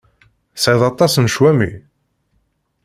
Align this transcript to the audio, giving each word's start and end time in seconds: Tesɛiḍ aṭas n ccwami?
Tesɛiḍ 0.53 0.81
aṭas 0.91 1.13
n 1.17 1.25
ccwami? 1.31 1.71